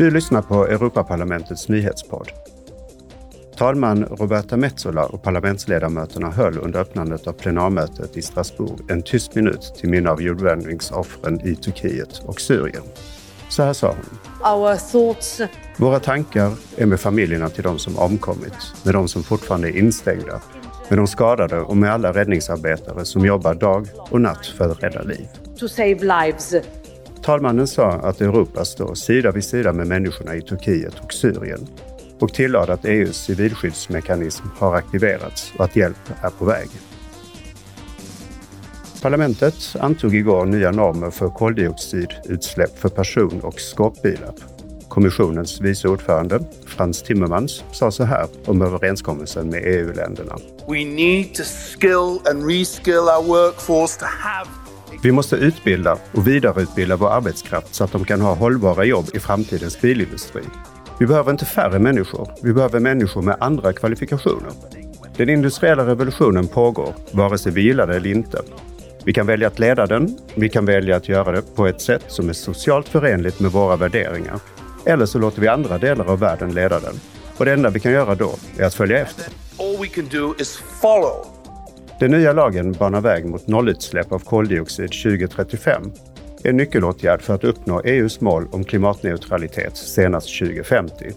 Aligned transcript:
Du 0.00 0.10
lyssnar 0.10 0.42
på 0.42 0.66
Europaparlamentets 0.66 1.68
nyhetspodd. 1.68 2.28
Talman 3.56 4.04
Roberta 4.04 4.56
Metsola 4.56 5.06
och 5.06 5.22
parlamentsledamöterna 5.22 6.30
höll 6.30 6.58
under 6.58 6.80
öppnandet 6.80 7.26
av 7.26 7.32
plenarmötet 7.32 8.16
i 8.16 8.22
Strasbourg 8.22 8.90
en 8.90 9.02
tyst 9.02 9.34
minut 9.34 9.74
till 9.76 9.88
minne 9.88 10.10
av 10.10 10.22
jordbävningsoffren 10.22 11.46
i 11.46 11.54
Turkiet 11.56 12.22
och 12.26 12.40
Syrien. 12.40 12.82
Så 13.48 13.62
här 13.62 13.72
sa 13.72 13.88
hon. 13.88 14.18
Our 14.52 14.76
thoughts 14.92 15.40
Våra 15.76 16.00
tankar 16.00 16.52
är 16.76 16.86
med 16.86 17.00
familjerna 17.00 17.48
till 17.48 17.62
de 17.64 17.78
som 17.78 17.98
omkommit, 17.98 18.54
med 18.84 18.94
de 18.94 19.08
som 19.08 19.22
fortfarande 19.22 19.68
är 19.68 19.76
instängda, 19.76 20.40
med 20.88 20.98
de 20.98 21.06
skadade 21.06 21.60
och 21.60 21.76
med 21.76 21.92
alla 21.92 22.12
räddningsarbetare 22.12 23.04
som 23.04 23.26
jobbar 23.26 23.54
dag 23.54 23.88
och 23.96 24.20
natt 24.20 24.46
för 24.46 24.70
att 24.70 24.82
rädda 24.82 25.02
liv. 25.02 25.28
to 25.60 25.68
save 25.68 25.94
lives. 25.94 26.54
Talmannen 27.22 27.66
sa 27.66 27.90
att 27.90 28.20
Europa 28.20 28.64
står 28.64 28.94
sida 28.94 29.30
vid 29.32 29.44
sida 29.44 29.72
med 29.72 29.86
människorna 29.86 30.36
i 30.36 30.42
Turkiet 30.42 30.94
och 31.00 31.12
Syrien 31.12 31.68
och 32.20 32.34
tillade 32.34 32.72
att 32.72 32.84
EUs 32.84 33.16
civilskyddsmekanism 33.16 34.44
har 34.56 34.74
aktiverats 34.74 35.52
och 35.58 35.64
att 35.64 35.76
hjälp 35.76 36.10
är 36.22 36.30
på 36.30 36.44
väg. 36.44 36.68
Parlamentet 39.02 39.76
antog 39.80 40.14
igår 40.14 40.46
nya 40.46 40.70
normer 40.70 41.10
för 41.10 41.28
koldioxidutsläpp 41.28 42.78
för 42.78 42.88
person 42.88 43.40
och 43.40 43.60
skåpbilar. 43.60 44.34
Kommissionens 44.88 45.60
vice 45.60 45.88
ordförande 45.88 46.40
Frans 46.66 47.02
Timmermans 47.02 47.64
sa 47.72 47.90
så 47.90 48.04
här 48.04 48.26
om 48.46 48.62
överenskommelsen 48.62 49.48
med 49.48 49.62
EU-länderna. 49.64 50.36
We 50.68 50.84
need 50.84 51.34
to 51.34 51.42
skill 51.42 52.18
and 52.30 52.50
reskill 52.50 53.08
our 53.18 53.26
workforce 53.26 54.00
to 54.00 54.06
have 54.06 54.59
vi 55.02 55.12
måste 55.12 55.36
utbilda 55.36 55.98
och 56.12 56.26
vidareutbilda 56.28 56.96
vår 56.96 57.10
arbetskraft 57.10 57.74
så 57.74 57.84
att 57.84 57.92
de 57.92 58.04
kan 58.04 58.20
ha 58.20 58.34
hållbara 58.34 58.84
jobb 58.84 59.06
i 59.14 59.18
framtidens 59.18 59.80
bilindustri. 59.80 60.42
Vi 60.98 61.06
behöver 61.06 61.30
inte 61.30 61.44
färre 61.44 61.78
människor, 61.78 62.28
vi 62.42 62.52
behöver 62.52 62.80
människor 62.80 63.22
med 63.22 63.36
andra 63.40 63.72
kvalifikationer. 63.72 64.50
Den 65.16 65.28
industriella 65.28 65.86
revolutionen 65.86 66.48
pågår, 66.48 66.94
vare 67.12 67.38
sig 67.38 67.52
vi 67.52 67.62
gillar 67.62 67.86
det 67.86 67.96
eller 67.96 68.10
inte. 68.10 68.42
Vi 69.04 69.12
kan 69.12 69.26
välja 69.26 69.48
att 69.48 69.58
leda 69.58 69.86
den, 69.86 70.18
vi 70.34 70.48
kan 70.48 70.64
välja 70.64 70.96
att 70.96 71.08
göra 71.08 71.32
det 71.32 71.54
på 71.54 71.66
ett 71.66 71.80
sätt 71.80 72.04
som 72.08 72.28
är 72.28 72.32
socialt 72.32 72.88
förenligt 72.88 73.40
med 73.40 73.52
våra 73.52 73.76
värderingar. 73.76 74.40
Eller 74.84 75.06
så 75.06 75.18
låter 75.18 75.40
vi 75.40 75.48
andra 75.48 75.78
delar 75.78 76.04
av 76.04 76.18
världen 76.18 76.54
leda 76.54 76.80
den. 76.80 77.00
Och 77.36 77.44
det 77.44 77.52
enda 77.52 77.70
vi 77.70 77.80
kan 77.80 77.92
göra 77.92 78.14
då 78.14 78.34
är 78.58 78.64
att 78.64 78.74
följa 78.74 78.98
efter. 78.98 79.24
all 79.60 79.76
we 79.76 79.88
can 79.88 80.08
do 80.08 80.34
is 80.38 80.56
follow. 80.80 81.39
Den 82.00 82.10
nya 82.10 82.32
lagen 82.32 82.72
banar 82.72 83.00
väg 83.00 83.26
mot 83.26 83.46
nollutsläpp 83.46 84.12
av 84.12 84.18
koldioxid 84.18 84.90
2035. 84.92 85.82
En 86.44 86.56
nyckelåtgärd 86.56 87.22
för 87.22 87.34
att 87.34 87.44
uppnå 87.44 87.80
EUs 87.80 88.20
mål 88.20 88.48
om 88.52 88.64
klimatneutralitet 88.64 89.76
senast 89.76 90.38
2050. 90.38 91.10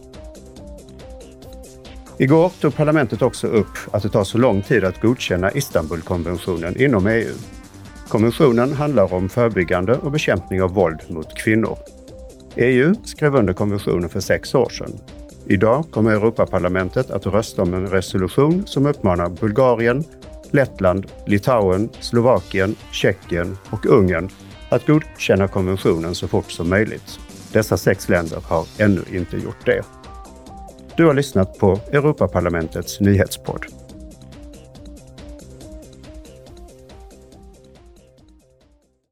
Igår 2.18 2.52
tog 2.62 2.76
parlamentet 2.76 3.22
också 3.22 3.48
upp 3.48 3.78
att 3.92 4.04
det 4.04 4.10
tar 4.10 4.24
så 4.24 4.38
lång 4.38 4.62
tid 4.62 4.84
att 4.84 5.02
godkänna 5.02 5.52
Istanbulkonventionen 5.52 6.82
inom 6.82 7.08
EU. 7.08 7.34
Konventionen 8.08 8.74
handlar 8.74 9.14
om 9.14 9.30
förebyggande 9.30 9.94
och 9.94 10.12
bekämpning 10.12 10.62
av 10.62 10.74
våld 10.74 11.00
mot 11.08 11.38
kvinnor. 11.38 11.78
EU 12.56 12.96
skrev 13.04 13.36
under 13.36 13.54
konventionen 13.54 14.10
för 14.10 14.20
sex 14.20 14.56
år 14.56 14.70
sedan. 14.70 15.00
Idag 15.46 15.86
kommer 15.92 16.12
Europaparlamentet 16.12 17.12
att 17.12 17.26
rösta 17.26 17.62
om 17.62 17.74
en 17.74 17.88
resolution 17.88 18.68
som 18.68 18.86
uppmanar 18.86 19.30
Bulgarien, 19.30 20.04
Lettland, 20.54 21.12
Litauen, 21.26 21.90
Slovakien, 22.00 22.76
Tjeckien 22.92 23.58
och 23.70 23.86
Ungern 23.86 24.30
att 24.70 24.88
godkänna 24.88 25.48
konventionen 25.48 26.16
så 26.16 26.28
fort 26.28 26.52
som 26.52 26.70
möjligt. 26.70 27.20
Dessa 27.52 27.78
sex 27.78 28.10
länder 28.10 28.40
har 28.46 28.66
ännu 28.78 29.02
inte 29.12 29.38
gjort 29.38 29.66
det. 29.66 29.82
Du 30.98 31.06
har 31.06 31.14
lyssnat 31.14 31.58
på 31.58 31.80
Europaparlamentets 31.92 33.00
nyhetspodd. 33.00 33.83